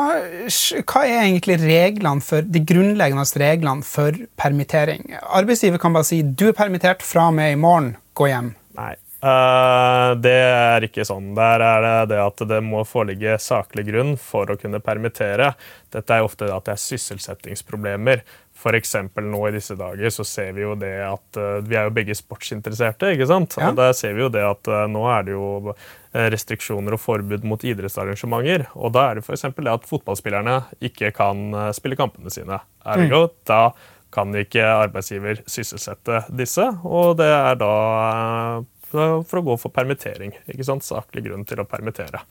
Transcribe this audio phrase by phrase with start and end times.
[0.85, 5.15] hva, er egentlig reglene for, de grunnleggende reglene for permittering?
[5.23, 8.53] Arbeidsgiver kan bare si du er permittert fra og med i morgen, gå hjem.
[8.77, 8.93] Nei,
[9.25, 11.33] det er ikke sånn.
[11.37, 15.53] Der er det det at det må foreligge saklig grunn for å kunne permittere.
[15.95, 18.25] Dette er ofte at det er sysselsettingsproblemer.
[18.55, 18.95] F.eks.
[19.19, 22.15] nå i disse dager så ser vi jo det at uh, Vi er jo begge
[22.17, 23.57] sportsinteresserte, ikke sant?
[23.59, 23.73] Ja.
[23.73, 25.75] Og der ser vi jo det at uh, nå er det jo
[26.15, 28.69] restriksjoner og forbud mot idrettsarrangementer.
[28.79, 29.49] Og da er det f.eks.
[29.57, 32.61] det at fotballspillerne ikke kan spille kampene sine.
[32.87, 33.35] Ergo, mm.
[33.51, 33.63] da
[34.15, 37.73] kan ikke arbeidsgiver sysselsette disse, og det er da
[38.95, 40.35] for å gå for permittering.
[40.51, 40.87] ikke sant?
[40.87, 42.23] Saklig grunn til å permittere.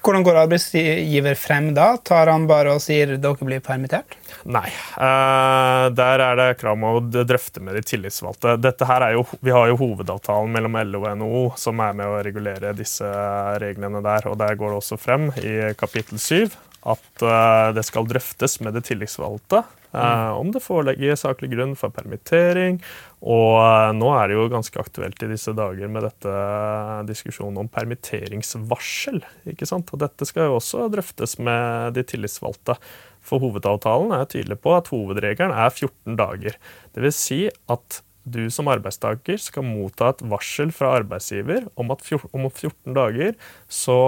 [0.00, 1.90] Hvordan går arbeidsgiver frem da?
[2.00, 4.16] Tar han bare og sier dere blir permittert?
[4.48, 4.68] Nei.
[4.96, 8.56] Uh, der er det krav om å drøfte med de tillitsvalgte.
[8.62, 12.08] Dette her er jo, vi har jo hovedavtalen mellom LO og NHO som er med
[12.08, 13.10] å regulere disse
[13.60, 14.30] reglene der.
[14.30, 18.76] og Der går det også frem i kapittel 7 at uh, det skal drøftes med
[18.78, 22.78] det tillitsvalgte Uh, om det foreligger saklig grunn for permittering.
[23.26, 26.34] Og uh, nå er det jo ganske aktuelt i disse dager med dette
[27.08, 29.18] diskusjonen om permitteringsvarsel.
[29.50, 29.90] ikke sant?
[29.90, 32.78] Og dette skal jo også drøftes med de tillitsvalgte.
[33.26, 36.56] For hovedavtalen er tydelig på at hovedregelen er 14 dager.
[36.94, 37.20] Dvs.
[37.26, 42.94] Si at du som arbeidstaker skal motta et varsel fra arbeidsgiver om at om 14
[42.94, 43.34] dager
[43.66, 44.00] så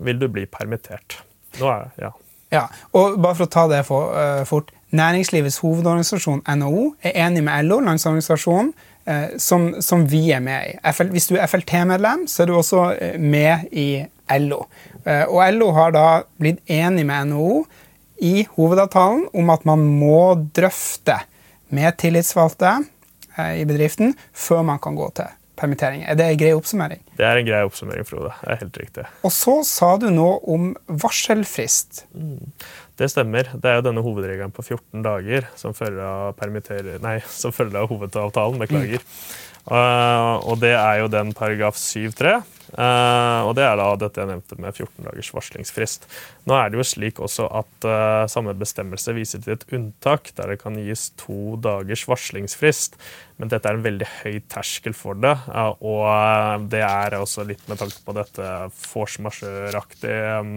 [0.00, 1.20] vil du bli permittert.
[1.58, 2.12] Nå er det, ja.
[2.50, 2.64] Ja,
[2.98, 4.14] og bare for å ta det for,
[4.48, 4.72] fort.
[4.90, 8.72] Næringslivets hovedorganisasjon, NHO, er enig med LO, landsorganisasjonen,
[9.06, 10.72] uh, som, som, vi er med i.
[10.90, 14.02] FL, hvis du er FLT-medlem, så er du også eh, med i
[14.42, 14.64] LO.
[15.06, 16.06] Uh, og LO har da
[16.42, 17.60] blitt enig med NHO
[18.26, 21.22] i hovedavtalen om at man må drøfte
[21.70, 22.80] med tillitsvalgte
[23.56, 26.04] i bedriften før man kan gå til permittering.
[26.08, 27.02] Er det en grei oppsummering?
[27.18, 28.32] Det er en grei oppsummering, Frode.
[28.40, 29.06] Det er helt riktig.
[29.26, 32.04] Og så sa du noe om varselfrist.
[32.16, 32.48] Mm.
[33.00, 33.52] Det stemmer.
[33.54, 36.40] Det er jo denne hovedregelen på 14 dager som følger av,
[37.04, 38.60] nei, som følger av hovedavtalen.
[38.60, 39.04] Beklager.
[39.04, 39.20] Mm.
[39.70, 42.40] Uh, og det er jo den paragraf 7-3.
[42.70, 46.06] Uh, og det er da dette jeg nevnte med 14 dagers varslingsfrist.
[46.46, 50.52] Nå er det jo slik også at uh, samme bestemmelse viser til et unntak der
[50.52, 52.94] det kan gis to dagers varslingsfrist.
[53.40, 57.66] Men dette er en veldig høy terskel for det, uh, og det er også litt
[57.70, 60.54] med tanke på dette force majeure-aktige um,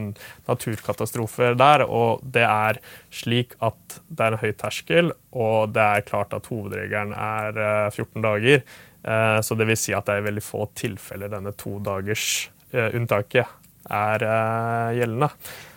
[0.49, 1.87] naturkatastrofer der.
[1.87, 2.81] Og det er
[3.13, 8.21] slik at det er en høy terskel, og det er klart at hovedregelen er 14
[8.21, 8.67] dager.
[9.03, 13.51] Eh, så det vil si at det er veldig få tilfeller denne todagersunntaket eh,
[13.93, 15.29] er eh, gjeldende.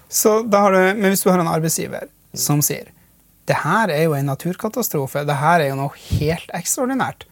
[0.09, 2.07] Så da har du, men hvis du har en arbeidsgiver
[2.37, 2.93] som sier
[3.47, 7.27] det her er jo en naturkatastrofe, det her er jo noe helt ekstraordinært.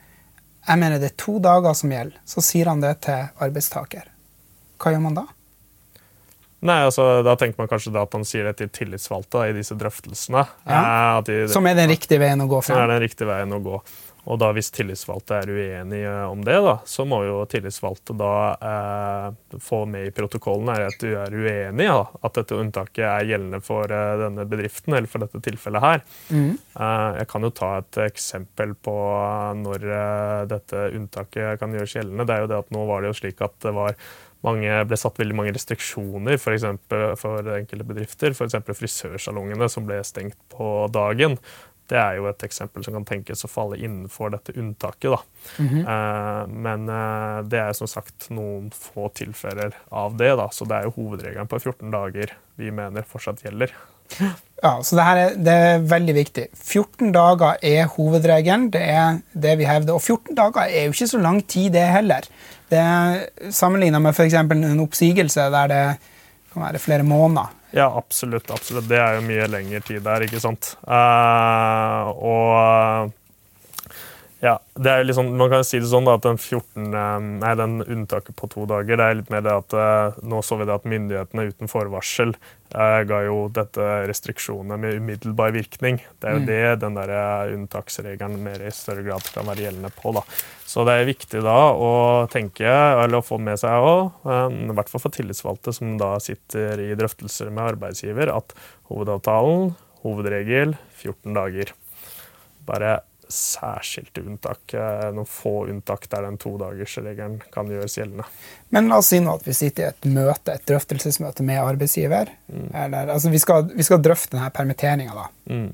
[0.64, 2.20] Jeg mener det er to dager som gjelder.
[2.28, 4.06] Så sier han det til arbeidstaker.
[4.78, 5.24] Hva gjør man da?
[6.64, 10.46] Nei, altså, Da tenker man kanskje at han sier det til tillitsvalgte i disse drøftelsene.
[10.70, 11.20] Ja.
[11.26, 12.78] De, som er den riktige veien å gå frem?
[12.78, 13.82] Er den riktige veien å gå.
[14.24, 19.58] Og da hvis tillitsvalgte er uenige om det, da, så må jo tillitsvalgte da eh,
[19.60, 23.92] få med i protokollen at du er uenig ja, at dette unntaket er gjeldende for
[23.92, 26.04] eh, denne bedriften, eller for dette tilfellet her.
[26.32, 26.54] Mm.
[26.56, 28.98] Eh, jeg kan jo ta et eksempel på
[29.60, 32.28] når eh, dette unntaket kan gjøres gjeldende.
[32.28, 33.98] Det er jo det at nå var det jo slik at det var
[34.44, 38.34] mange ble satt veldig mange restriksjoner for, eksempel, for enkelte bedrifter.
[38.36, 38.58] F.eks.
[38.76, 41.38] frisørsalongene som ble stengt på dagen.
[41.90, 45.10] Det er jo et eksempel som kan tenkes å falle innenfor dette unntaket.
[45.10, 45.20] Da.
[45.58, 45.82] Mm -hmm.
[45.94, 50.48] eh, men eh, det er som sagt noen få tilfeller av det, da.
[50.50, 53.72] så det er jo hovedregelen på 14 dager vi mener fortsatt gjelder.
[54.62, 56.46] Ja, så det, er, det er veldig viktig.
[56.54, 58.70] 14 dager er hovedregelen.
[58.72, 59.94] Det er det vi hevder.
[59.94, 62.28] Og 14 dager er jo ikke så lang tid, det heller.
[62.70, 64.34] Det er Sammenligna med f.eks.
[64.34, 65.82] en oppsigelse der det
[66.54, 67.52] kan være flere måneder.
[67.74, 68.50] Ja, absolutt.
[68.54, 68.88] absolutt.
[68.88, 70.76] Det er jo mye lengre tid der, ikke sant.
[70.86, 73.14] Uh, og
[74.42, 77.52] ja, det er liksom, Man kan si det sånn da, at den 14, eh, nei,
[77.58, 80.66] den unntaket på to dager det er litt mer det at uh, Nå så vi
[80.68, 86.00] det at myndighetene uten forvarsel eh, ga jo dette restriksjonene med umiddelbar virkning.
[86.20, 86.48] Det er jo mm.
[86.50, 87.14] det den der
[87.54, 90.12] unntaksregelen mer i større grad kan være gjeldende på.
[90.18, 90.24] da.
[90.68, 91.92] Så det er viktig da å
[92.32, 96.82] tenke, eller å få med seg òg, i hvert fall for tillitsvalgte som da sitter
[96.82, 98.56] i drøftelser med arbeidsgiver, at
[98.90, 101.74] hovedavtalen, hovedregel, 14 dager.
[102.66, 102.98] Bare
[103.32, 104.74] særskilte unntak.
[104.74, 108.26] Eh, noen få unntak der den todagersregelen kan gjøres gjeldende.
[108.74, 112.32] Men la oss si nå at vi sitter i et møte, et drøftelsesmøte med arbeidsgiver.
[112.52, 112.68] Mm.
[112.84, 115.28] Eller, altså vi, skal, vi, skal, drøfte denne permitteringa.
[115.50, 115.72] Mm.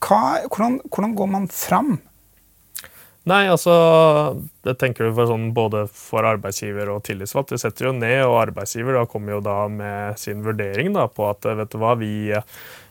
[0.00, 1.98] hvordan, hvordan, går man fram?
[3.28, 3.74] Nei, altså
[4.64, 7.52] det tenker du for sånn, Både for arbeidsgiver og tillitsvalgt.
[7.52, 11.28] Vi setter jo ned, og arbeidsgiver da kommer jo da med sin vurdering da, på
[11.28, 12.30] at vet du hva, vi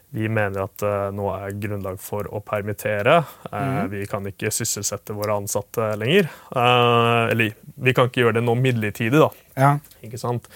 [0.09, 3.19] vi mener at uh, nå er grunnlag for å permittere.
[3.51, 3.91] Uh, mm.
[3.91, 6.29] Vi kan ikke sysselsette våre ansatte lenger.
[6.53, 9.29] Uh, eller vi kan ikke gjøre det nå midlertidig, da.
[9.59, 9.71] Ja.
[10.07, 10.47] Ikke sant?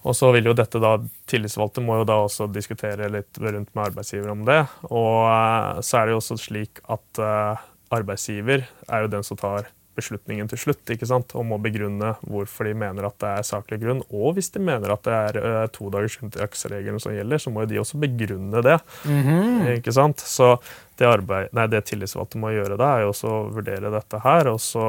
[0.00, 0.94] Og så vil jo dette da,
[1.28, 4.62] Tillitsvalgte må jo da også diskutere litt rundt med arbeidsgiver om det.
[4.88, 7.20] Og så er det jo også slik at
[7.92, 9.68] arbeidsgiver er jo den som tar
[10.00, 11.34] beslutningen til slutt ikke sant?
[11.38, 14.02] og må begrunne hvorfor de mener at det er saklig grunn.
[14.10, 17.64] Og hvis de mener at det er uh, to dagers unntaksregelen som gjelder, så må
[17.64, 18.78] jo de også begrunne det.
[19.04, 19.74] Mm -hmm.
[19.78, 20.20] ikke sant?
[20.20, 20.58] Så
[20.96, 24.50] det, arbeid, nei, det tillitsvalgte må gjøre da, er jo også å vurdere dette her.
[24.52, 24.84] Og så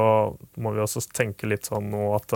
[0.56, 2.34] må vi også tenke litt sånn nå at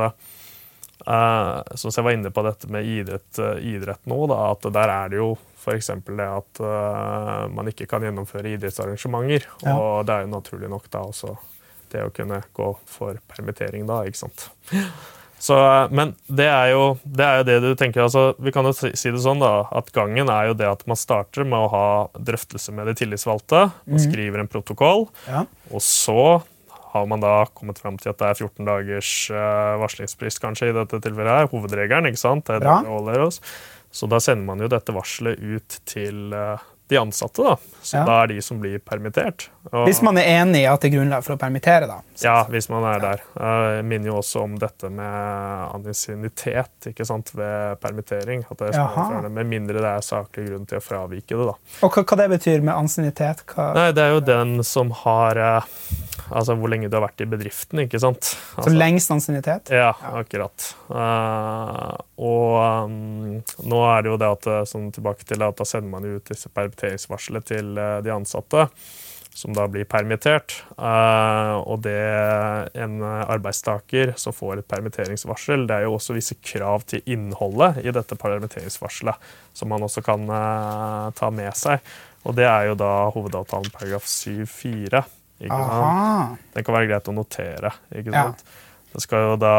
[1.07, 4.89] uh, Som jeg var inne på dette med idrett, uh, idrett nå, da, at der
[4.89, 5.37] er det jo
[5.67, 5.91] f.eks.
[6.07, 9.49] det at uh, man ikke kan gjennomføre idrettsarrangementer.
[9.65, 9.77] Ja.
[9.77, 11.37] Og det er jo naturlig nok da også
[11.95, 14.49] det å kunne gå for permittering da, ikke sant.
[15.39, 15.57] Så,
[15.93, 18.07] men det er, jo, det er, jo, det du tenker.
[18.07, 20.99] altså Vi kan jo si det sånn da, at gangen er jo det at man
[20.99, 23.67] starter med å ha drøftelse med de tillitsvalgte.
[23.85, 24.05] Man mhm.
[24.09, 25.45] skriver en protokoll, ja.
[25.71, 26.41] og så
[26.97, 30.77] har man da kommet fram til at det er 14 dagers uh, varslingsfrist kanskje i
[30.77, 31.43] dette tilfellet.
[31.43, 32.47] her, Hovedregelen, ikke sant?
[32.49, 32.79] Det er det
[33.93, 36.57] Så da sender man jo dette varselet ut til uh,
[36.89, 37.57] de ansatte, da.
[37.83, 38.05] Så ja.
[38.07, 39.49] da er de som blir permittert.
[39.73, 41.99] Og, hvis man er enig i at det er grunnlag for å permittere, da?
[42.23, 43.23] Ja, hvis man er der.
[43.35, 48.45] Jeg minner jo også om dette med anisinitet ikke sant, ved permittering.
[48.51, 51.49] At det er med mindre det er saklig grunn til å fravike det.
[51.51, 51.57] da.
[51.87, 53.43] Og hva, hva det betyr med ansiennitet?
[53.57, 55.73] Nei, Det er jo den som har eh,
[56.27, 58.33] Altså hvor lenge du har vært i bedriften, ikke sant.
[58.57, 59.71] Altså, så lengst ansinitet?
[59.71, 60.65] Ja, akkurat.
[60.91, 65.93] Uh, og um, nå er det jo det at sånn tilbake til at da sender
[65.93, 68.67] man ut disse permitteringene permitteringsvarselet til eh, de ansatte,
[69.37, 70.63] som da blir permittert.
[70.79, 71.97] Eh, og det
[72.75, 77.93] en arbeidstaker som får et permitteringsvarsel, det er jo også visse krav til innholdet i
[77.93, 79.17] dette permitteringsvarselet,
[79.53, 81.81] som man også kan eh, ta med seg.
[82.27, 85.05] Og det er jo da hovedavtalen paragraf 7-4.
[85.39, 87.71] Den kan være greit å notere.
[87.93, 88.41] ikke sant?
[88.41, 88.63] Ja.
[88.97, 89.57] Det skal jo da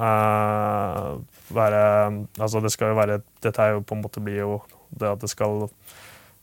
[0.00, 1.18] uh,
[1.52, 1.82] være
[2.38, 4.54] Altså, det skal jo være Dette er jo på en måte blir jo
[4.88, 5.68] det at det skal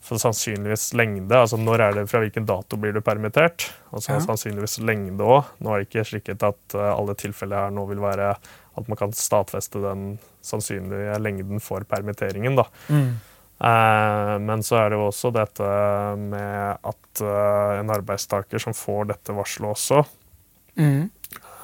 [0.06, 1.34] for sannsynligvis lengde.
[1.34, 3.70] altså Når er det fra hvilken dato blir du permittert?
[3.92, 4.22] Altså ja.
[4.24, 5.52] sannsynligvis lengde òg.
[5.60, 8.36] Nå er det ikke slik at uh, alle tilfeller her nå vil være
[8.76, 12.58] at man kan stadfeste den sannsynlige lengden for permitteringen.
[12.60, 12.68] da.
[12.90, 13.16] Mm.
[13.56, 15.68] Uh, men så er det jo også dette
[16.20, 20.02] med at uh, en arbeidstaker som får dette varselet også,
[20.76, 21.06] mm.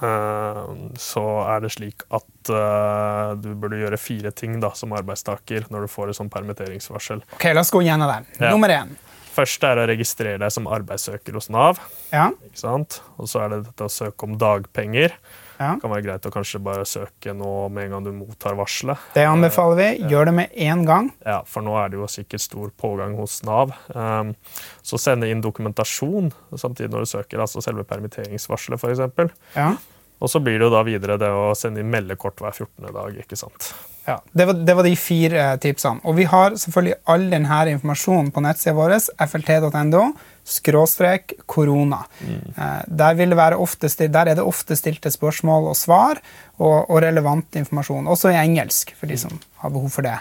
[0.01, 0.61] Eh,
[0.97, 5.85] så er det slik at uh, du burde gjøre fire ting da, som arbeidstaker når
[5.85, 7.21] du får et sånt permitteringsvarsel.
[7.37, 8.27] Ok, La oss gå gjennom den.
[8.39, 8.49] Ja.
[8.49, 8.95] Nummer én.
[9.31, 11.79] Først er å registrere deg som arbeidssøker hos Nav.
[12.11, 12.31] Ja.
[12.49, 12.99] Ikke sant?
[13.21, 15.15] Og så er det dette å søke om dagpenger.
[15.61, 15.75] Ja.
[15.75, 18.97] Det kan være greit å kanskje bare søke nå med en gang du mottar varselet.
[19.13, 19.89] Det anbefaler vi.
[20.09, 21.11] Gjør det med en gang.
[21.21, 23.75] Ja, for nå er det jo sikkert stor pågang hos Nav.
[23.93, 24.33] Um,
[24.81, 29.37] så sende inn dokumentasjon samtidig når du søker, altså selve permitteringsvarselet f.eks.
[29.53, 29.75] Ja.
[30.21, 32.89] Og så blir det jo da videre det å sende inn meldekort hver 14.
[32.93, 33.15] dag.
[33.23, 33.71] ikke sant?
[34.05, 36.01] Ja, det var, det var de fire tipsene.
[36.05, 38.97] Og vi har selvfølgelig all denne informasjonen på nettsida vår,
[39.29, 40.03] flt.no,
[40.51, 42.01] skråstrek korona.
[42.19, 42.41] Mm.
[42.87, 46.19] Der, ofte, der er det ofte stilte spørsmål og svar
[46.59, 48.09] og, og relevant informasjon.
[48.11, 50.17] Også i engelsk, for de som har behov for det.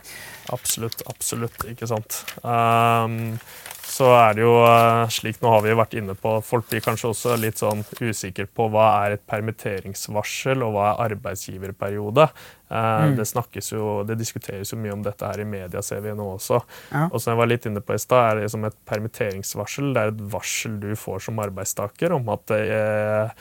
[0.55, 1.65] Absolutt, absolutt.
[1.71, 2.23] Ikke sant.
[2.45, 3.39] Ehm,
[4.01, 6.83] så er det jo eh, slik, nå har vi jo vært inne på, folk blir
[6.85, 12.27] kanskje også litt sånn usikre på hva er et permitteringsvarsel, og hva er arbeidsgiverperiode.
[12.71, 13.17] Mm.
[13.19, 16.29] Det snakkes jo, det diskuteres jo mye om dette her i media, ser vi nå
[16.37, 16.61] også.
[16.93, 17.09] Ja.
[17.11, 19.91] Og som jeg var litt inne på i stad, er det som et permitteringsvarsel.
[19.97, 23.35] Det er et varsel du får som arbeidstaker om at eh,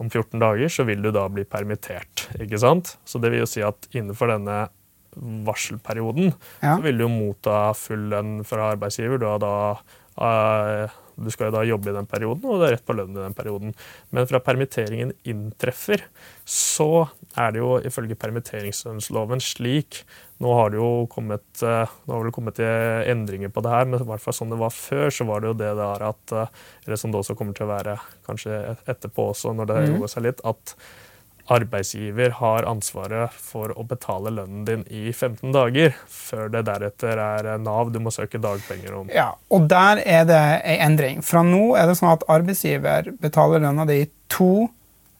[0.00, 2.28] om 14 dager så vil du da bli permittert.
[2.40, 2.96] ikke sant?
[3.04, 4.62] Så det vil jo si at innenfor denne
[5.16, 6.76] varselperioden Ja.
[6.76, 9.18] så vil du jo motta full lønn fra arbeidsgiver.
[9.18, 9.78] Du, har da, eh,
[11.20, 13.20] du skal jo da jobbe i den perioden, og du har rett på lønn i
[13.20, 13.74] den perioden.
[14.14, 16.00] Men fra permitteringen inntreffer,
[16.48, 20.04] så er det jo ifølge permitteringslønnsloven slik
[20.40, 22.64] Nå har det jo kommet, eh, nå har det kommet til
[23.12, 25.50] endringer på det her, men i hvert fall sånn det var før, så var det
[25.50, 26.46] jo det der at eh,
[26.86, 28.56] Eller som det også kommer til å være kanskje
[28.88, 29.98] etterpå også, når det Mhm.
[29.98, 30.74] roer seg litt, at
[31.50, 37.50] arbeidsgiver har ansvaret for å betale lønnen din i 15 dager, før det deretter er
[37.62, 39.10] Nav du må søke dagpenger om.
[39.14, 41.24] Ja, og der er det ei endring.
[41.26, 44.68] Fra nå er det sånn at arbeidsgiver betaler lønna di i to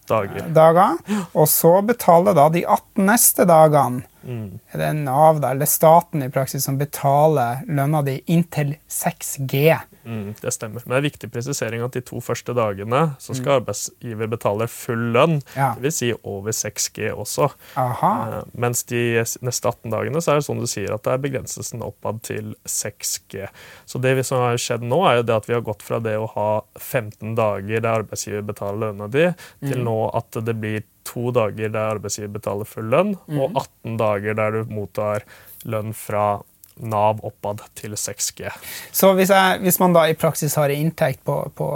[0.07, 0.47] Dager.
[0.51, 0.97] dager,
[1.37, 4.59] og så betaler da de 18 neste dagene Mm.
[4.71, 9.79] er det Nav da, eller staten i praksis som betaler lønna di inntil 6G.
[10.05, 10.81] Mm, det stemmer.
[10.85, 15.11] Men det er viktig presisering at de to første dagene så skal arbeidsgiver betale full
[15.13, 15.75] lønn, Ja.
[15.77, 15.93] dvs.
[16.01, 17.51] Si over 6G også.
[17.77, 18.11] Aha.
[18.39, 19.01] Eh, Mens de
[19.41, 22.55] neste 18 dagene så er det sånn du sier at det er begrenselsen oppad til
[22.65, 23.47] 6G.
[23.85, 26.15] Så det som har skjedd nå, er jo det at vi har gått fra det
[26.17, 29.27] å ha 15 dager der arbeidsgiver betaler lønna di,
[29.67, 34.33] til nå at det blir to dager der arbeidsgiver betaler full lønn, og 18 dager
[34.37, 35.23] der du mottar
[35.65, 36.41] lønn fra
[36.81, 38.49] Nav oppad til 6G.
[38.91, 41.67] Så hvis, jeg, hvis man da i praksis har en inntekt på, på,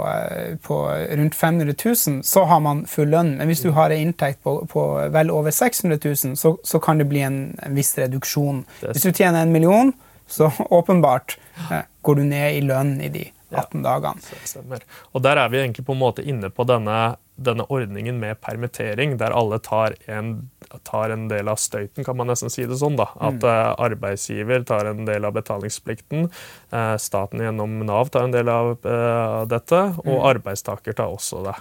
[0.66, 3.36] på rundt 500 000, så har man full lønn.
[3.38, 6.98] Men hvis du har en inntekt på, på vel over 600 000, så, så kan
[6.98, 8.64] det bli en, en viss reduksjon.
[8.82, 9.92] Hvis du tjener en million,
[10.26, 11.38] så åpenbart
[11.70, 13.60] eh, går du ned i lønn i de Ja.
[13.62, 14.18] 18 dagene.
[14.26, 14.80] Så det stemmer.
[15.14, 19.16] Og der er vi egentlig på en måte inne på denne, denne ordningen med permittering,
[19.20, 20.50] der alle tar en,
[20.88, 22.96] tar en del av støyten, kan man nesten si det sånn.
[22.98, 23.10] da.
[23.28, 26.30] At eh, arbeidsgiver tar en del av betalingsplikten,
[26.72, 31.58] eh, staten gjennom Nav tar en del av eh, dette, og arbeidstaker tar også det.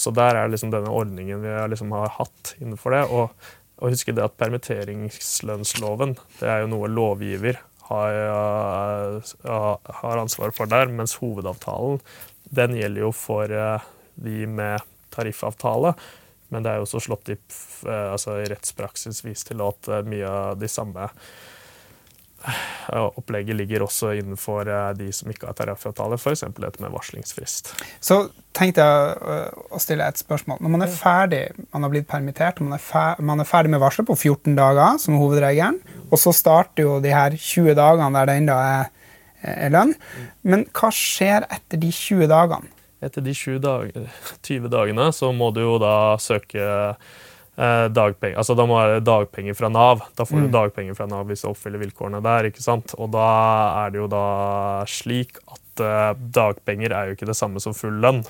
[0.00, 3.02] Så der er liksom denne ordningen vi liksom har hatt innenfor det.
[3.12, 7.58] Og, og husk det at permitteringslønnsloven det er jo noe lovgiver
[7.90, 8.16] har,
[9.44, 12.00] uh, har ansvar for der, mens hovedavtalen
[12.54, 14.80] den gjelder jo for uh, de med
[15.14, 15.94] tariffavtale.
[16.52, 17.38] Men det er jo også slått i,
[17.88, 23.86] uh, altså i rettspraksis vist til at uh, mye av de samme uh, opplegget ligger
[23.86, 24.68] også innenfor
[24.98, 26.44] de som ikke har tariffavtale, f.eks.
[26.60, 27.72] dette med varslingsfrist.
[28.04, 28.20] Så
[28.54, 30.60] tenkte jeg å stille et spørsmål.
[30.62, 34.12] Når man er ferdig, man har blitt permittert, man er, man er ferdig med varselet
[34.12, 35.80] på 14 dager, som hovedregelen,
[36.10, 39.10] og så starter jo de her 20 dagene der det ennå er,
[39.56, 39.96] er lønn.
[40.46, 42.70] Men hva skjer etter de 20 dagene?
[43.04, 43.92] Etter de 20, dag
[44.48, 48.38] 20 dagene så må du jo da søke eh, dagpenger.
[48.40, 50.04] Altså da må det være dagpenger fra Nav.
[50.16, 52.50] Da får du dagpenger fra Nav hvis du oppfyller vilkårene der.
[52.50, 52.96] ikke sant?
[52.98, 53.30] Og da
[53.84, 54.26] er det jo da
[54.90, 58.24] slik at eh, dagpenger er jo ikke det samme som full lønn.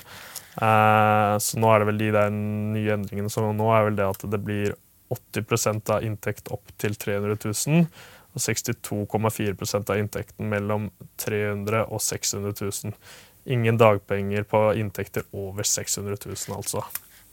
[0.55, 4.07] Eh, så nå er det vel de der nye endringene som nå er vel det
[4.07, 4.75] at det blir
[5.13, 7.87] 80% av inntekt opp til 300 000.
[8.35, 10.89] Og 62,4% av inntekten mellom
[11.23, 12.95] 300 og 600 000.
[13.45, 16.83] Ingen dagpenger på inntekter over 600 000, altså.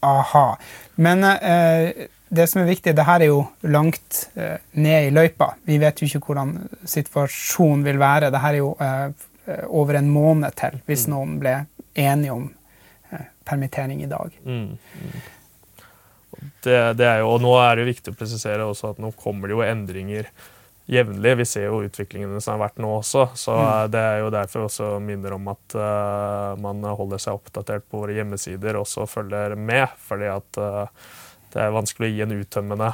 [0.03, 0.57] Aha.
[0.95, 5.53] Men eh, det som er viktig, det her er jo langt eh, ned i løypa.
[5.69, 6.55] Vi vet jo ikke hvordan
[6.89, 8.31] situasjonen vil være.
[8.33, 9.27] Det her er jo eh,
[9.69, 11.55] over en måned til, hvis noen ble
[11.99, 12.49] enige om
[13.11, 14.35] eh, permittering i dag.
[14.43, 14.75] Mm.
[14.75, 15.21] mm.
[16.63, 19.11] Det, det er jo, og nå er det jo viktig å presisere også at nå
[19.19, 20.27] kommer det jo endringer
[20.85, 21.35] jevnlig.
[21.37, 23.27] Vi ser jo utviklingen som har vært nå også.
[23.39, 27.87] Så eh, det er jo derfor også minner om at uh, man holder seg oppdatert
[27.89, 29.87] på våre hjemmesider og også følger med.
[30.07, 31.05] Fordi at uh,
[31.53, 32.91] det er vanskelig å gi en uttømmende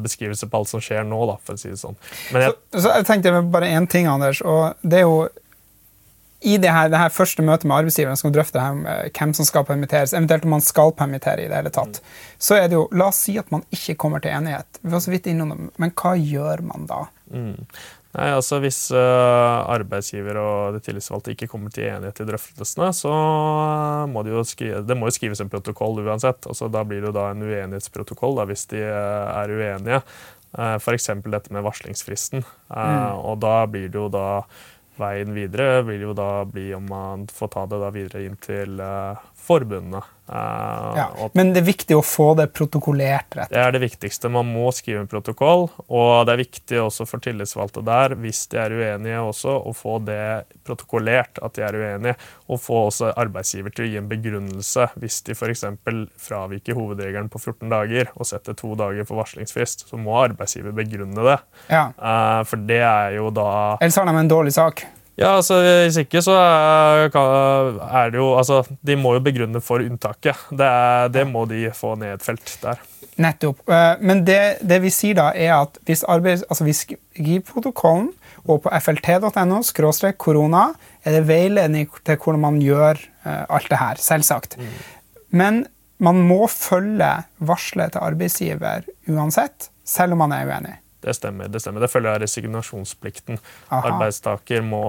[0.00, 1.98] beskrivelse på alt som skjer nå, da, for å si det sånn.
[2.32, 4.40] Men jeg, Så, så jeg tenkte bare én ting, Anders.
[4.40, 5.26] og det er jo
[6.40, 9.64] i det her, det her første møtet med arbeidsgiveren skal drøfte her hvem som skal
[9.68, 12.02] permitteres, eventuelt om man skal permittere i det hele tatt,
[12.38, 14.80] så er det jo La oss si at man ikke kommer til enighet.
[14.82, 17.06] Vi var så vidt innom det, men hva gjør man da?
[17.32, 17.56] Mm.
[18.16, 23.12] Nei, altså Hvis uh, arbeidsgiver og de tillitsvalgte ikke kommer til enighet i drøftelsene, så
[24.08, 26.48] må det jo skrive, det må jo skrives en protokoll uansett.
[26.48, 30.00] Altså, da blir det jo da en uenighetsprotokoll da, hvis de uh, er uenige.
[30.56, 31.10] Uh, F.eks.
[31.26, 32.46] dette med varslingsfristen.
[32.72, 34.26] Uh, Og da blir det jo da
[35.00, 38.80] veien videre vil jo da bli om man får ta det da videre inn til
[38.80, 40.02] uh, forbundene.
[40.28, 41.06] Uh, ja,
[41.38, 43.36] men det er viktig å få det protokollert?
[43.36, 43.50] rett?
[43.52, 44.30] Det er det viktigste.
[44.32, 45.68] Man må skrive en protokoll.
[45.86, 49.98] Og det er viktig også for tillitsvalgte der, hvis de er uenige også, å få
[50.06, 52.16] det protokollert at de er uenige.
[52.50, 55.64] Og få også arbeidsgiver til å gi en begrunnelse hvis de f.eks.
[56.26, 59.86] fraviker hovedregelen på 14 dager og setter to dager for varslingsfrist.
[59.90, 61.38] Så må arbeidsgiver begrunne det.
[61.70, 61.88] Ja.
[61.94, 63.48] Uh, for det er jo da
[63.80, 64.86] Ellers har de en dårlig sak.
[65.16, 70.36] Ja, altså Hvis ikke, så er det jo Altså, de må jo begrunne for unntaket.
[70.50, 72.82] Det, er, det må de få nedfelt der.
[73.16, 73.62] Nettopp.
[73.72, 78.10] Eh, men det, det, vi sier da, er at hvis, arbeids, altså hvis skriveprotokollen
[78.46, 80.68] og på flt.no skråstrek korona
[81.02, 84.58] er det veiledning til hvordan man gjør eh, alt det her, selvsagt.
[84.60, 84.74] Mm.
[85.40, 85.62] Men
[85.98, 87.08] man må følge
[87.40, 90.76] varselet til arbeidsgiver uansett, selv om man er uenig.
[91.06, 91.46] Det stemmer.
[91.52, 91.84] Det stemmer.
[91.84, 93.38] Det følger av resignasjonsplikten.
[93.68, 93.92] Aha.
[93.92, 94.82] Arbeidstaker må,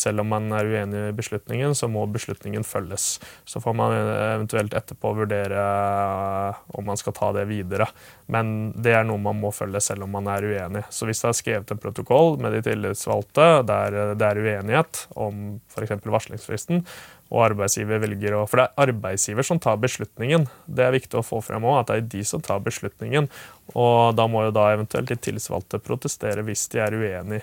[0.00, 3.14] selv om man er uenig i beslutningen, så må beslutningen følges.
[3.48, 7.88] Så får man eventuelt etterpå vurdere eh, om man skal ta det videre.
[8.32, 10.84] Men det er noe man må følge selv om man er uenig.
[10.92, 15.56] Så hvis det er skrevet en protokoll med de tillitsvalgte der det er uenighet om
[15.72, 15.96] f.eks.
[16.04, 16.84] varslingsfristen,
[17.32, 20.44] og arbeidsgiver velger å For det er arbeidsgiver som tar beslutningen.
[20.66, 23.28] Det er viktig å få frem òg, at det er de som tar beslutningen.
[23.72, 27.40] Og da må jo da eventuelt de tillitsvalgte protestere hvis de er uenig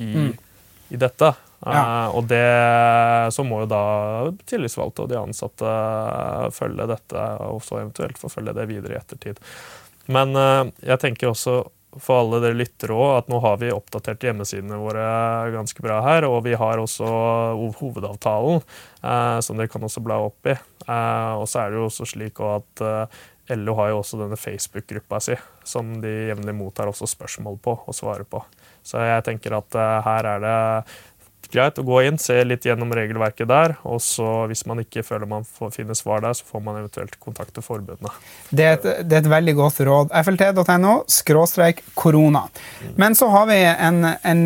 [0.00, 0.32] i, mm.
[0.96, 1.32] i dette.
[1.66, 1.82] Ja.
[2.08, 2.44] Uh, og det,
[3.34, 3.82] så må jo da
[4.48, 5.74] tillitsvalgte og de ansatte
[6.54, 9.42] følge dette, og så eventuelt forfølge det videre i ettertid.
[10.08, 11.60] Men uh, jeg tenker også
[11.96, 15.06] for alle dere lyttere òg at nå har vi oppdatert hjemmesidene våre
[15.54, 16.28] ganske bra her.
[16.28, 17.08] Og vi har også
[17.80, 18.60] hovedavtalen,
[19.02, 20.58] eh, som dere kan også bla opp i.
[20.88, 22.84] og så er det jo også slik at
[23.56, 27.96] LO har jo også denne Facebook-gruppa si, som de jevnlig mottar også spørsmål på og
[27.96, 28.42] svarer på.
[28.84, 30.58] Så jeg tenker at uh, her er det
[31.52, 33.76] greit å gå inn, se litt gjennom regelverket der.
[33.88, 37.18] Og så hvis man ikke føler man får finne svar der, så får man eventuelt
[37.22, 38.12] kontakte forbundene.
[38.50, 40.12] Det er, et, det er et veldig godt råd.
[40.24, 42.46] FLT.no skråstrek korona.
[43.00, 44.44] Men så har vi en, en,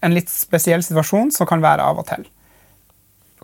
[0.00, 2.24] en litt spesiell situasjon som kan være av og til.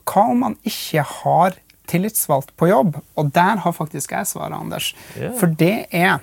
[0.02, 1.60] Hva om man ikke har
[1.92, 2.98] tillitsvalgt på jobb.
[3.18, 4.92] Og der har faktisk jeg svaret, Anders.
[5.16, 5.34] Yeah.
[5.38, 6.20] For det er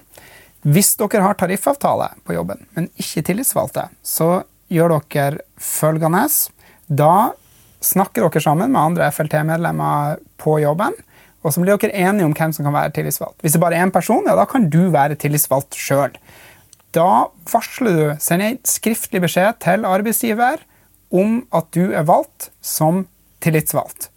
[0.60, 6.26] Hvis dere har tariffavtale på jobben, men ikke tillitsvalgte, så gjør dere følgende.
[6.88, 7.14] Da
[7.86, 10.96] snakker dere sammen med andre FLT-medlemmer på jobben.
[11.44, 13.40] Og så blir dere enige om hvem som kan være tillitsvalgt.
[13.42, 16.18] Hvis det bare er én person, ja, da kan du være tillitsvalgt sjøl.
[16.96, 20.66] Da varsler du, sender en skriftlig beskjed til arbeidsgiver
[21.16, 23.06] om at du er valgt som
[23.44, 24.10] tillitsvalgt.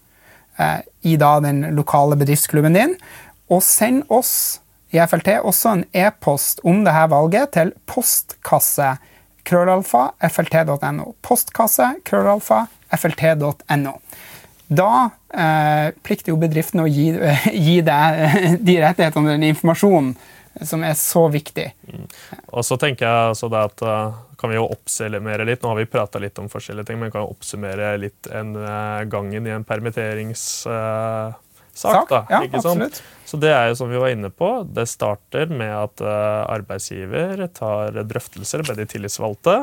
[0.59, 2.97] Eh, i da den lokale bedriftsklubben din.
[3.53, 4.61] Og send oss
[4.93, 8.97] i FLT også en e-post om dette valget til postkasse
[9.49, 11.15] krøllalfa flt.no.
[11.25, 12.67] Postkasse krøllalfa
[12.99, 13.97] flt.no.
[14.73, 14.93] Da
[15.35, 17.11] eh, plikter jo bedriften å gi,
[17.67, 20.15] gi deg de rettighetene og den informasjonen
[20.69, 21.71] som er så viktig.
[21.89, 22.09] Mm.
[22.53, 25.63] Og så tenker jeg altså at uh, kan vi jo oppsummere litt.
[25.63, 29.49] Nå har vi prata litt om forskjellige ting, men kan oppsummere litt en uh, gangen
[29.49, 29.65] i en
[31.73, 32.09] permitteringssak.
[32.09, 32.29] sak?
[32.31, 33.03] da, ja, sant?
[33.27, 37.97] Så det er jo som vi var inne på, det starter med at arbeidsgiver tar
[38.05, 39.63] drøftelser med de tillitsvalgte.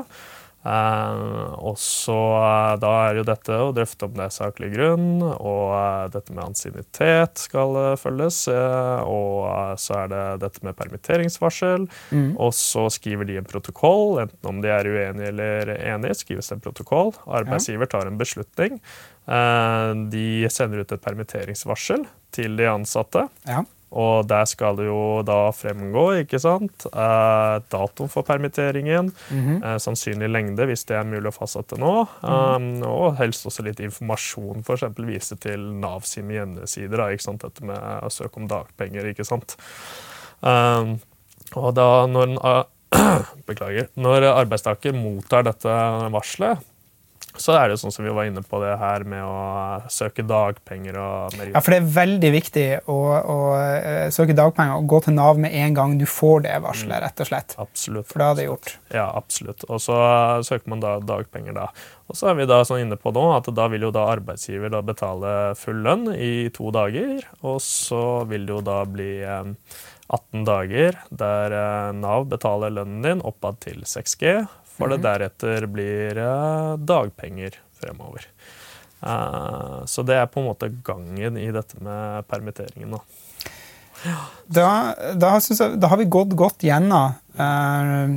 [0.69, 5.23] Uh, og så uh, Da er jo dette å drøfte om det er saklig grunn,
[5.23, 8.41] og uh, dette med ansiennitet skal følges.
[8.49, 11.87] og så er det dette med permitteringsvarsel.
[12.11, 12.33] Mm.
[12.37, 16.19] Og så skriver de en protokoll, enten om de er uenige eller enige.
[16.21, 17.13] skrives det en protokoll.
[17.25, 18.79] Arbeidsgiver tar en beslutning.
[20.13, 22.05] de sender ut et permitteringsvarsel
[22.35, 23.27] til de ansatte.
[23.47, 23.63] Ja.
[23.89, 26.85] Og der skal det jo da fremgå ikke sant?
[26.89, 29.65] Eh, datoen for permitteringen, mm -hmm.
[29.65, 32.29] eh, sannsynlig lengde hvis det er mulig å fastsette nå, mm.
[32.29, 34.83] um, og helst også litt informasjon, f.eks.
[34.97, 37.41] vise til Nav sine hjemmesider, ikke sant?
[37.41, 39.05] dette med å søke om dagpenger.
[39.05, 39.57] ikke sant?
[40.41, 40.99] Um,
[41.55, 42.63] og da når, uh,
[43.47, 45.69] beklager, når arbeidstaker mottar dette
[46.11, 46.59] varselet,
[47.39, 50.97] så er det sånn som vi var inne på det her med å søke dagpenger.
[50.99, 55.15] og Ja, for det er veldig viktig å, å uh, søke dagpenger og gå til
[55.15, 57.03] Nav med en gang du får det varselet, mm.
[57.05, 57.55] rett og slett.
[57.63, 58.09] Absolutt.
[58.11, 58.73] For da er det gjort.
[58.93, 59.63] Ja, absolutt.
[59.69, 59.99] Og så
[60.47, 61.69] søker man da dagpenger da.
[62.09, 64.73] Og så er vi da sånn inne på nå at da vil jo da arbeidsgiver
[64.73, 69.53] da betale full lønn i to dager, og så vil det jo da bli um,
[70.09, 74.41] 18 dager der uh, Nav betaler lønnen din oppad til 6G
[74.79, 78.25] for det deretter blir eh, dagpenger fremover.
[79.03, 82.97] Eh, så det er på en måte gangen i dette med permitteringen.
[84.47, 84.69] Da,
[85.19, 88.07] da, jeg, da har vi gått godt gjennom Eh,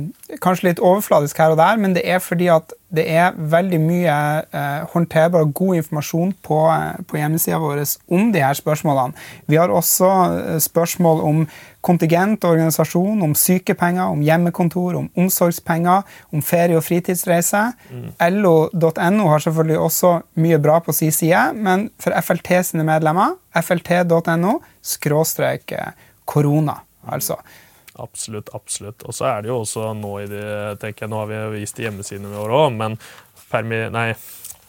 [0.43, 4.15] kanskje litt overfladisk her og der, men det er fordi at det er veldig mye
[4.43, 6.57] eh, håndterbar og god informasjon på,
[7.07, 9.15] på hjemmesida vår om de her spørsmålene.
[9.47, 10.09] Vi har også
[10.65, 11.45] spørsmål om
[11.83, 17.65] kontingent og organisasjon, om sykepenger, om hjemmekontor, om omsorgspenger, om ferie- og fritidsreise.
[18.29, 24.57] LO.no har selvfølgelig også mye bra på sin side, men for FLT sine medlemmer, flt.no
[24.81, 25.91] skråstrek eh,
[26.25, 26.79] korona,
[27.11, 27.37] altså.
[27.99, 29.03] Absolutt, absolutt.
[29.05, 30.47] Og så er det jo også nå i det,
[30.81, 32.97] tenker jeg, nå har vi vist de hjemmesidene våre òg, men
[33.93, 34.07] nei,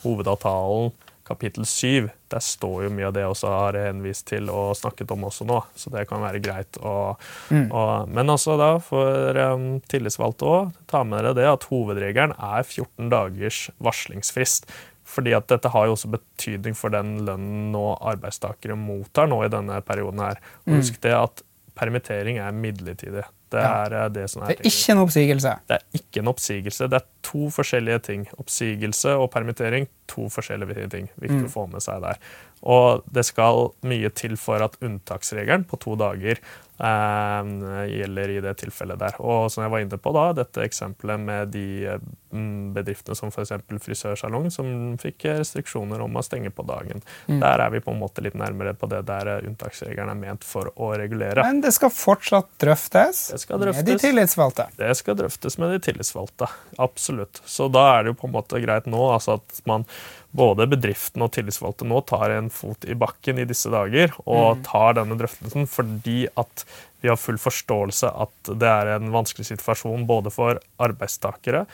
[0.02, 0.92] hovedavtalen
[1.24, 5.12] kapittel 7, der står jo mye av det jeg også har henvist til og snakket
[5.14, 6.76] om også nå, så det kan være greit.
[6.84, 7.14] å...
[7.48, 7.68] Mm.
[7.72, 12.60] Og, men også da for um, tillitsvalgte òg, ta med dere det at hovedregelen er
[12.66, 14.68] 14 dagers varslingsfrist.
[15.04, 19.50] Fordi at dette har jo også betydning for den lønnen nå arbeidstakere mottar nå i
[19.52, 20.40] denne perioden her.
[20.64, 20.78] Og Mm.
[20.80, 21.42] husk det at
[21.76, 23.24] permittering er midlertidig.
[23.52, 24.08] Det er ja.
[24.08, 25.52] det som er Det er ikke en oppsigelse.
[25.68, 26.88] det er ikke en oppsigelse.
[26.90, 28.26] Det er to forskjellige ting.
[28.40, 31.08] Oppsigelse og permittering, to forskjellige ting.
[31.16, 31.48] Viktig Mm.
[31.48, 32.20] å få med seg der.
[32.64, 36.38] Og det skal mye til for at unntaksregelen på to dager
[36.80, 37.50] eh,
[37.92, 39.18] gjelder i det tilfellet der.
[39.20, 43.32] Og som jeg var inne på da, dette eksempelet med de eh, mm, bedriftene som
[43.32, 43.52] f.eks.
[43.84, 47.04] frisørsalong, som fikk restriksjoner om å stenge på dagen.
[47.28, 47.40] Mm.
[47.44, 50.46] Der er vi på en måte litt nærmere på det der eh, unntaksregelen er ment
[50.48, 51.44] for å regulere.
[51.44, 54.70] Men det skal fortsatt drøftes, Det skal med de tillitsvalgte.
[54.80, 56.48] Det skal drøftes med de tillitsvalgte.
[56.78, 57.13] Absolutt.
[57.48, 59.86] Så da er det jo på en måte greit nå altså at man,
[60.34, 64.98] både bedriften og tillitsvalgte nå tar en fot i bakken i disse dager og tar
[64.98, 66.64] denne drøftelsen fordi at
[67.04, 71.66] vi har full forståelse at det er en vanskelig situasjon både for arbeidstakere,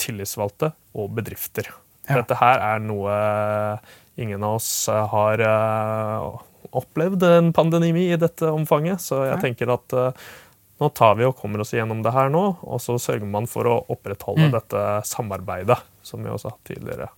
[0.00, 1.72] tillitsvalgte og bedrifter.
[2.06, 2.20] Ja.
[2.20, 3.14] Dette her er noe
[4.16, 6.28] ingen av oss har eh,
[6.76, 10.26] opplevd en pandemi i dette omfanget, så jeg tenker at eh,
[10.80, 13.64] nå tar vi og kommer oss gjennom det her nå, og så sørger man for
[13.70, 14.52] å opprettholde Mm.
[14.52, 17.08] dette samarbeidet, som vi også har hatt tidligere.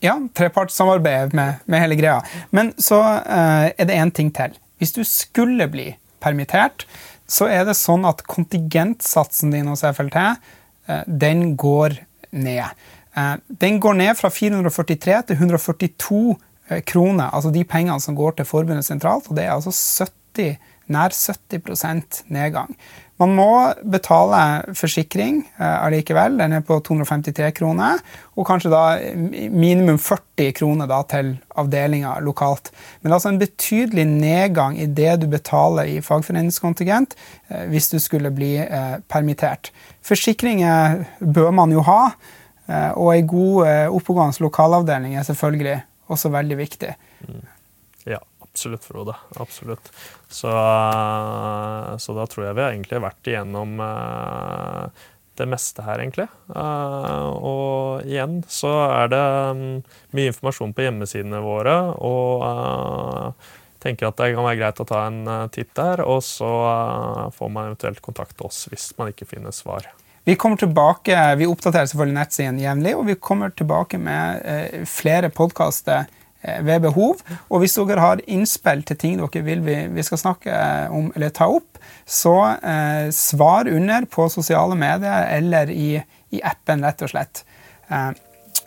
[0.00, 2.22] Ja, trepartssamarbeid med, med hele greia.
[2.50, 4.56] Men så eh, er det én ting til.
[4.78, 5.90] Hvis du skulle bli
[6.20, 6.84] permittert,
[7.28, 11.96] så er det sånn at kontingentsatsen din hos FLT eh, den går
[12.36, 12.76] ned.
[13.16, 16.20] Eh, den går ned fra 443 til 142
[16.70, 19.72] eh, kroner, altså de pengene som går til forbundet sentralt, og det er altså
[20.36, 20.56] 70,
[20.92, 22.76] nær 70% nedgang.
[23.16, 23.48] Man må
[23.88, 24.38] betale
[24.76, 28.02] forsikring eh, allikevel, den er på 253 kroner,
[28.36, 28.82] og kanskje da
[29.16, 32.68] minimum 40 kroner da til avdelinga lokalt.
[33.00, 37.16] Men altså en betydelig nedgang i det du betaler i fagforeningskontingent
[37.48, 39.72] eh, hvis du skulle bli eh, permittert.
[40.04, 42.00] Forsikringer bør man jo ha,
[42.98, 45.76] og ei god oppegående lokalavdeling er selvfølgelig
[46.10, 46.88] også veldig viktig.
[48.56, 49.14] Absolutt, Frode.
[49.36, 49.92] Absolutt.
[50.28, 50.48] Så,
[51.98, 55.02] så da tror jeg vi har egentlig vært igjennom eh,
[55.36, 56.24] det meste her, egentlig.
[56.56, 59.20] Eh, Og igjen så er det
[59.60, 59.76] mm,
[60.16, 63.52] mye informasjon på hjemmesidene våre, og eh,
[63.84, 66.48] tenker at det kan være greit å ta en titt der, og så
[67.36, 69.92] får man eventuelt kontakte oss hvis man ikke finner svar.
[70.24, 76.08] Vi kommer tilbake, vi oppdaterer selvfølgelig nettsiden jevnlig, og vi kommer tilbake med flere podkaster
[76.66, 77.22] ved behov.
[77.50, 81.10] Og hvis dere har innspill til ting dere vil vi, vi skal snakke eh, om
[81.14, 85.96] eller ta opp, så eh, svar under på sosiale medier eller i,
[86.34, 87.44] i appen, rett og slett.
[87.90, 88.12] Eh,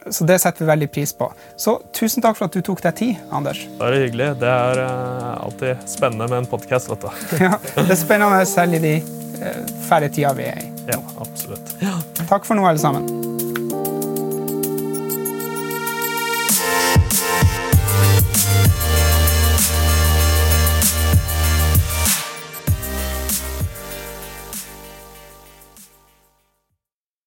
[0.09, 1.27] så det setter vi veldig pris på.
[1.57, 3.61] Så tusen takk for at du tok deg tid, Anders.
[3.81, 4.31] Bare hyggelig.
[4.41, 7.09] Det er eh, alltid spennende med en podkast, vet du.
[7.45, 10.69] Ja, det er spennende selv i de eh, færre tida vi er i.
[10.89, 11.75] Ja, absolutt.
[12.25, 13.28] Takk for nå, alle sammen.